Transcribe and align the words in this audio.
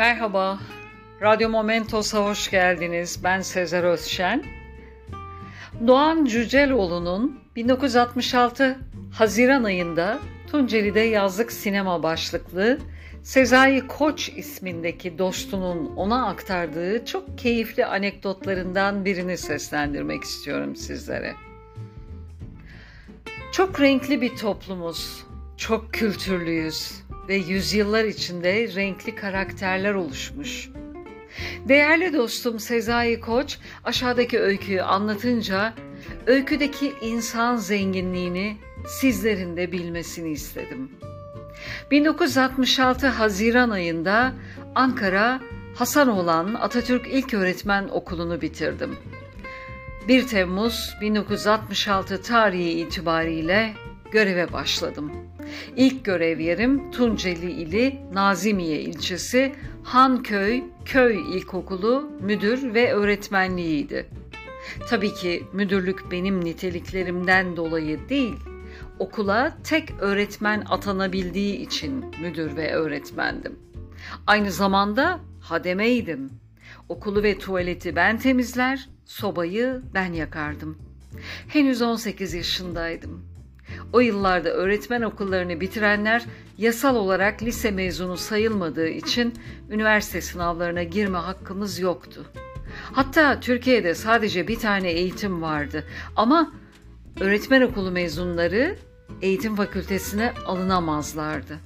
Merhaba, 0.00 0.58
Radyo 1.22 1.48
Momentos'a 1.48 2.24
hoş 2.24 2.50
geldiniz. 2.50 3.20
Ben 3.24 3.40
Sezer 3.40 3.84
Özşen. 3.84 4.44
Doğan 5.86 6.24
Cüceloğlu'nun 6.24 7.40
1966 7.56 8.78
Haziran 9.12 9.64
ayında 9.64 10.18
Tunceli'de 10.50 11.00
yazlık 11.00 11.52
sinema 11.52 12.02
başlıklı 12.02 12.78
Sezai 13.22 13.86
Koç 13.86 14.28
ismindeki 14.28 15.18
dostunun 15.18 15.96
ona 15.96 16.28
aktardığı 16.28 17.04
çok 17.04 17.38
keyifli 17.38 17.86
anekdotlarından 17.86 19.04
birini 19.04 19.38
seslendirmek 19.38 20.22
istiyorum 20.22 20.76
sizlere. 20.76 21.34
Çok 23.52 23.80
renkli 23.80 24.20
bir 24.20 24.36
toplumuz, 24.36 25.24
çok 25.56 25.92
kültürlüyüz 25.92 27.02
ve 27.30 27.34
yüzyıllar 27.34 28.04
içinde 28.04 28.74
renkli 28.74 29.14
karakterler 29.14 29.94
oluşmuş. 29.94 30.70
Değerli 31.68 32.12
dostum 32.12 32.60
Sezai 32.60 33.20
Koç 33.20 33.58
aşağıdaki 33.84 34.40
öyküyü 34.40 34.82
anlatınca 34.82 35.74
öyküdeki 36.26 36.92
insan 37.02 37.56
zenginliğini 37.56 38.56
sizlerin 39.00 39.56
de 39.56 39.72
bilmesini 39.72 40.30
istedim. 40.30 40.90
1966 41.90 43.06
Haziran 43.06 43.70
ayında 43.70 44.32
Ankara 44.74 45.40
Hasanoğlan 45.74 46.54
Atatürk 46.54 47.06
İlköğretmen 47.06 47.88
Okulu'nu 47.88 48.40
bitirdim. 48.40 48.96
1 50.08 50.26
Temmuz 50.26 50.96
1966 51.00 52.22
tarihi 52.22 52.70
itibariyle 52.70 53.74
göreve 54.12 54.52
başladım. 54.52 55.29
İlk 55.76 56.04
görev 56.04 56.38
yerim 56.38 56.90
Tunceli 56.90 57.50
ili 57.50 58.00
Nazimiye 58.12 58.80
ilçesi 58.80 59.52
Hanköy 59.82 60.62
Köy 60.84 61.36
İlkokulu 61.36 62.10
müdür 62.20 62.74
ve 62.74 62.92
öğretmenliğiydi. 62.92 64.06
Tabii 64.88 65.14
ki 65.14 65.44
müdürlük 65.52 66.10
benim 66.10 66.44
niteliklerimden 66.44 67.56
dolayı 67.56 68.08
değil, 68.08 68.36
okula 68.98 69.56
tek 69.64 69.92
öğretmen 70.00 70.64
atanabildiği 70.68 71.56
için 71.56 72.04
müdür 72.22 72.56
ve 72.56 72.72
öğretmendim. 72.72 73.58
Aynı 74.26 74.50
zamanda 74.50 75.20
hademeydim. 75.40 76.30
Okulu 76.88 77.22
ve 77.22 77.38
tuvaleti 77.38 77.96
ben 77.96 78.18
temizler, 78.18 78.88
sobayı 79.04 79.82
ben 79.94 80.12
yakardım. 80.12 80.78
Henüz 81.48 81.82
18 81.82 82.34
yaşındaydım. 82.34 83.24
O 83.92 84.00
yıllarda 84.00 84.50
öğretmen 84.50 85.02
okullarını 85.02 85.60
bitirenler 85.60 86.24
yasal 86.58 86.96
olarak 86.96 87.42
lise 87.42 87.70
mezunu 87.70 88.16
sayılmadığı 88.16 88.88
için 88.88 89.34
üniversite 89.70 90.20
sınavlarına 90.20 90.82
girme 90.82 91.18
hakkımız 91.18 91.78
yoktu. 91.78 92.24
Hatta 92.92 93.40
Türkiye'de 93.40 93.94
sadece 93.94 94.48
bir 94.48 94.58
tane 94.58 94.90
eğitim 94.90 95.42
vardı 95.42 95.84
ama 96.16 96.52
öğretmen 97.20 97.62
okulu 97.62 97.90
mezunları 97.90 98.76
eğitim 99.22 99.56
fakültesine 99.56 100.32
alınamazlardı. 100.46 101.58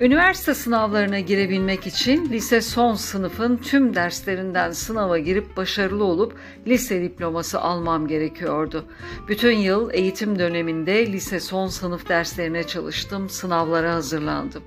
Üniversite 0.00 0.54
sınavlarına 0.54 1.20
girebilmek 1.20 1.86
için 1.86 2.30
lise 2.32 2.60
son 2.60 2.94
sınıfın 2.94 3.56
tüm 3.56 3.94
derslerinden 3.94 4.72
sınava 4.72 5.18
girip 5.18 5.56
başarılı 5.56 6.04
olup 6.04 6.38
lise 6.66 7.02
diploması 7.02 7.60
almam 7.60 8.06
gerekiyordu. 8.06 8.84
Bütün 9.28 9.56
yıl 9.56 9.90
eğitim 9.92 10.38
döneminde 10.38 11.12
lise 11.12 11.40
son 11.40 11.68
sınıf 11.68 12.08
derslerine 12.08 12.64
çalıştım, 12.64 13.28
sınavlara 13.28 13.94
hazırlandım. 13.94 14.62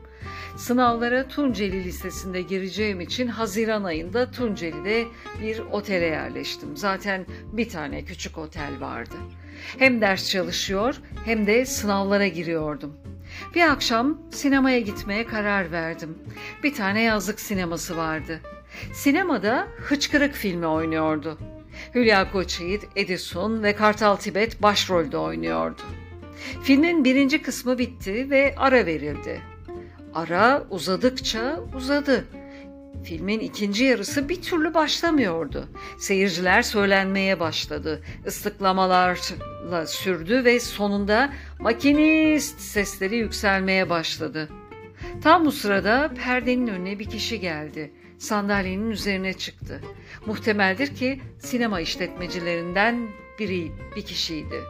Sınavlara 0.58 1.28
Tunceli 1.28 1.84
Lisesi'nde 1.84 2.42
gireceğim 2.42 3.02
için 3.02 3.28
Haziran 3.28 3.84
ayında 3.84 4.32
Tunceli'de 4.32 5.06
bir 5.42 5.60
otele 5.60 6.06
yerleştim. 6.06 6.78
Zaten 6.78 7.26
bir 7.54 7.70
tane 7.70 8.06
küçük 8.06 8.38
otel 8.38 8.80
vardı. 8.80 9.16
Hem 9.80 10.02
ders 10.02 10.30
çalışıyor 10.30 10.96
hem 11.26 11.48
de 11.48 11.66
sınavlara 11.66 12.28
giriyordum. 12.28 13.09
Bir 13.56 13.72
akşam 13.72 14.18
sinemaya 14.32 14.80
gitmeye 14.80 15.26
karar 15.26 15.72
verdim. 15.72 16.18
Bir 16.64 16.74
tane 16.74 17.02
yazlık 17.02 17.40
sineması 17.40 17.98
vardı. 17.98 18.42
Sinemada 18.94 19.68
Hıçkırık 19.78 20.34
filmi 20.34 20.68
oynuyordu. 20.68 21.38
Hülya 21.96 22.32
Koçyiğit, 22.32 22.88
Edison 22.96 23.64
ve 23.64 23.76
Kartal 23.76 24.16
Tibet 24.16 24.62
başrolde 24.62 25.18
oynuyordu. 25.18 25.82
Filmin 26.64 27.04
birinci 27.04 27.42
kısmı 27.42 27.78
bitti 27.78 28.30
ve 28.30 28.56
ara 28.58 28.86
verildi. 28.86 29.42
Ara 30.14 30.64
uzadıkça 30.70 31.60
uzadı. 31.76 32.26
Filmin 33.10 33.40
ikinci 33.40 33.84
yarısı 33.84 34.30
bir 34.30 34.42
türlü 34.42 34.74
başlamıyordu. 34.74 35.70
Seyirciler 36.00 36.62
söylenmeye 36.62 37.40
başladı. 37.40 38.02
Islıklamalarla 38.26 39.88
sürdü 39.88 40.46
ve 40.46 40.60
sonunda 40.60 41.34
makinist 41.60 42.60
sesleri 42.60 43.16
yükselmeye 43.16 43.90
başladı. 43.90 44.50
Tam 45.24 45.46
bu 45.46 45.52
sırada 45.52 46.12
perdenin 46.26 46.68
önüne 46.68 47.00
bir 47.00 47.06
kişi 47.06 47.40
geldi. 47.40 47.92
Sandalyenin 48.18 48.92
üzerine 48.92 49.34
çıktı. 49.34 49.82
Muhtemeldir 50.26 50.96
ki 50.96 51.22
sinema 51.40 51.82
işletmecilerinden 51.82 53.08
biri 53.40 53.72
bir 53.96 54.02
kişiydi. 54.02 54.62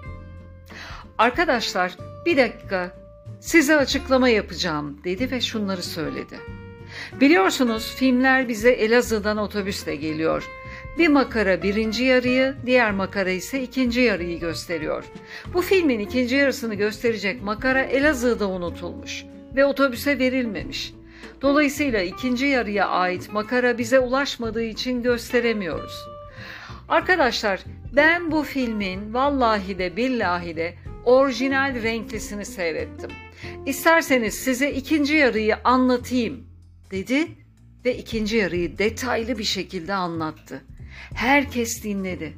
Arkadaşlar 1.17 1.97
bir 2.25 2.37
dakika 2.37 2.93
size 3.39 3.77
açıklama 3.77 4.29
yapacağım 4.29 5.03
dedi 5.03 5.31
ve 5.31 5.41
şunları 5.41 5.83
söyledi. 5.83 6.35
Biliyorsunuz 7.21 7.95
filmler 7.95 8.47
bize 8.47 8.71
Elazığ'dan 8.71 9.37
otobüsle 9.37 9.95
geliyor. 9.95 10.49
Bir 10.97 11.07
makara 11.07 11.63
birinci 11.63 12.03
yarıyı, 12.03 12.55
diğer 12.65 12.91
makara 12.91 13.29
ise 13.29 13.63
ikinci 13.63 14.01
yarıyı 14.01 14.39
gösteriyor. 14.39 15.03
Bu 15.53 15.61
filmin 15.61 15.99
ikinci 15.99 16.35
yarısını 16.35 16.75
gösterecek 16.75 17.43
makara 17.43 17.81
Elazığ'da 17.81 18.49
unutulmuş 18.49 19.25
ve 19.55 19.65
otobüse 19.65 20.19
verilmemiş. 20.19 20.93
Dolayısıyla 21.41 22.01
ikinci 22.01 22.45
yarıya 22.45 22.87
ait 22.87 23.33
makara 23.33 23.77
bize 23.77 23.99
ulaşmadığı 23.99 24.63
için 24.63 25.03
gösteremiyoruz. 25.03 25.93
Arkadaşlar 26.89 27.59
ben 27.95 28.31
bu 28.31 28.43
filmin 28.43 29.13
vallahi 29.13 29.77
de 29.77 29.97
billahi 29.97 30.55
de 30.55 30.73
orijinal 31.05 31.83
renklisini 31.83 32.45
seyrettim. 32.45 33.09
İsterseniz 33.65 34.33
size 34.33 34.71
ikinci 34.71 35.15
yarıyı 35.15 35.55
anlatayım 35.63 36.48
dedi 36.91 37.27
ve 37.85 37.97
ikinci 37.97 38.37
yarıyı 38.37 38.77
detaylı 38.77 39.37
bir 39.37 39.43
şekilde 39.43 39.93
anlattı. 39.93 40.61
Herkes 41.15 41.83
dinledi. 41.83 42.33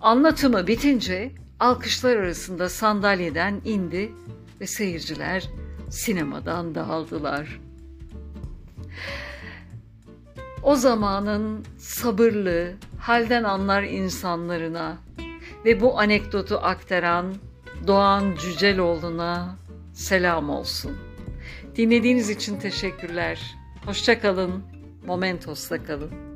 Anlatımı 0.00 0.66
bitince 0.66 1.32
alkışlar 1.60 2.16
arasında 2.16 2.68
sandalyeden 2.68 3.60
indi 3.64 4.12
ve 4.60 4.66
seyirciler 4.66 5.48
sinemadan 5.90 6.74
dağıldılar. 6.74 7.60
O 10.62 10.76
zamanın 10.76 11.64
sabırlı, 11.78 12.74
halden 12.98 13.44
anlar 13.44 13.82
insanlarına 13.82 14.98
ve 15.64 15.80
bu 15.80 16.00
anekdotu 16.00 16.56
aktaran 16.62 17.34
Doğan 17.86 18.34
Cüceloğlu'na 18.40 19.56
selam 19.92 20.50
olsun. 20.50 20.96
Dinlediğiniz 21.76 22.30
için 22.30 22.58
teşekkürler. 22.58 23.56
Hoşçakalın, 23.86 24.64
Momentos'ta 25.06 25.84
kalın. 25.84 26.33